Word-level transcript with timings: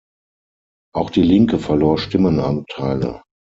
Auch 0.95 1.11
Die 1.11 1.21
Linke 1.21 1.59
verlor 1.59 1.99
Stimmenanteile. 1.99 3.21